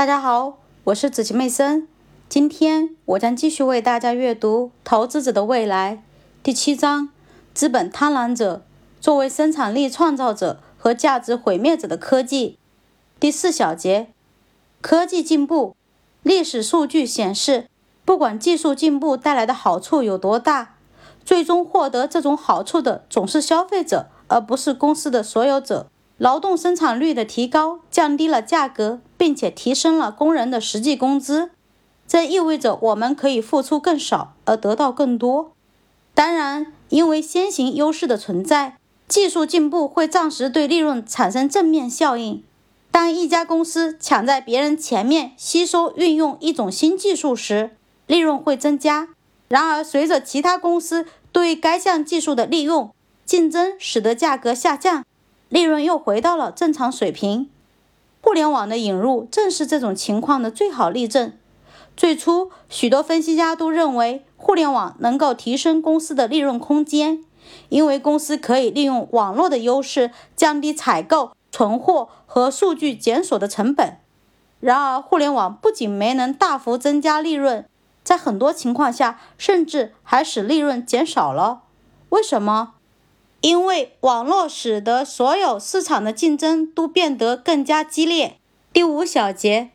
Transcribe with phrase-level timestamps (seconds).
[0.00, 1.86] 大家好，我是子琪妹森。
[2.26, 5.96] 今天我将继续为大家阅读《投资者的未来》
[6.42, 7.10] 第七章：
[7.52, 8.62] 资本贪婪者
[8.98, 12.56] 作为生产力创造者和价值毁灭者的科技。
[13.20, 14.08] 第四小节：
[14.80, 15.76] 科技进步。
[16.22, 17.66] 历史数据显示，
[18.06, 20.76] 不管技术进步带来的好处有多大，
[21.26, 25.90] 最终获得这种好处的总是消费者，而不是公司的所有者。
[26.20, 31.50] 劳动生产率的提高降低了价格，并且提升了工人的实际工资。
[32.06, 35.52] 这意味着我们可以付出更少而得到更多。
[36.12, 38.76] 当然，因为先行优势的存在，
[39.08, 42.44] 技术进步会暂时对利润产生正面效应。
[42.90, 47.70] 当一家公司抢在别人前面吸收运用一种新技术时，
[48.06, 49.08] 利润会增加。
[49.48, 52.90] 然而，随着其他公司对该项技术的利用，
[53.24, 55.02] 竞争使得价格下降。
[55.50, 57.50] 利润又回到了正常水平。
[58.22, 61.34] 互联网的引入正是这种情况的最好例证。
[61.96, 67.24] 最初，许多分析家都认为互联网能够提升公司的利润空间，
[67.68, 73.98] 因为公司可以利用网络的优势降低采购、存货和数据检索的成本。
[74.60, 77.66] 然而，互联网不仅没能大幅增加利润，
[78.04, 81.62] 在很多情况下甚至还使利润减少了。
[82.10, 82.74] 为什么？
[83.40, 88.36] 因为网络使得所有市场的竞争都变得更加激烈。
[88.72, 89.70] 第五小节，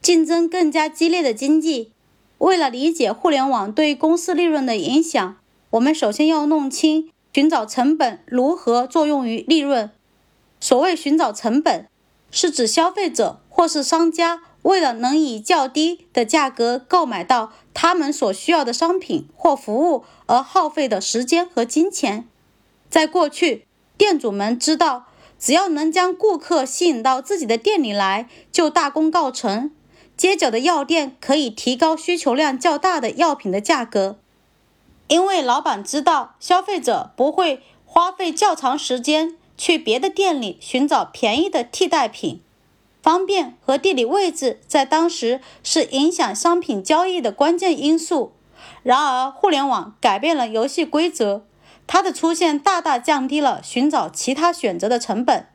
[0.00, 1.92] 竞争更加激烈的经济。
[2.38, 5.36] 为了理解互联网对公司利润的影响，
[5.70, 9.90] 我们首先要弄清寻找成本如何作用于利润。
[10.58, 11.86] 所谓寻找成本，
[12.30, 22.26] 是指消费者或是商家为了能以较低的价格购买到他们所需要的商品或服务而耗费的时间和金钱。
[22.90, 25.06] 在过去，店主们知道，
[25.38, 29.70] 只要能将顾客吸引到自己的店里来，就大功告成。
[30.16, 34.18] 街角的药店可以提高需求量较大的药品的价格，
[35.06, 42.42] 因为老板知道消费者不会花费较长时间去别的店里寻找便宜的替代品。
[43.02, 48.32] 方便和地理位置在当时是影响商品交易的关键因素。
[48.82, 51.46] 然而，互联网改变了游戏规则。
[51.92, 55.48] 它的出现大大降低了寻找其他选择的成本。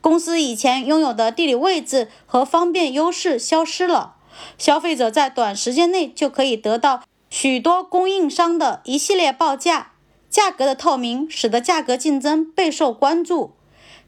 [0.00, 4.16] 公司以前拥有的地理位置和方便优势消失了。
[4.58, 9.92] 消费者在短时间内就可以得到许多供应商的一系列报价。
[10.28, 13.52] 价格的透明使得价格竞争备受关注。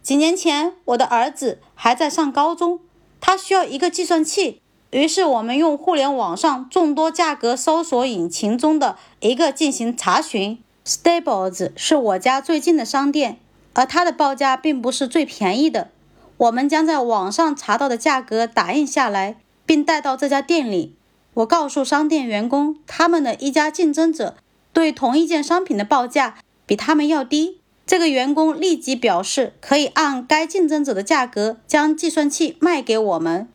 [0.03, 2.81] 几年前，我的儿子还在上高中，
[3.21, 4.61] 他需要一个计算器。
[4.91, 10.59] 于是，我们用互联网上众多价格搜索引擎中的一个进行查询。
[10.89, 13.39] Stables 是我家最近的商店，
[13.75, 15.91] 而它的报价并不是最便宜的。
[16.39, 20.95] 我们将在网上查到的价格打印下来，并带到这家店里。
[21.35, 24.37] 我告诉商店员工，他们的一家竞争者
[24.73, 27.61] 对同一件商品的报价比他们要低。
[27.87, 33.47] 这个员工立即表示可以按该竞争者的价格将计算器卖给我们。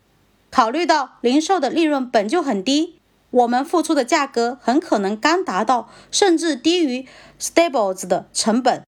[0.51, 2.99] 考虑到零售的利润本就很低。
[3.33, 7.07] 我们付出的价格很可能刚达到，甚至低于
[7.39, 8.83] Stables 的成本。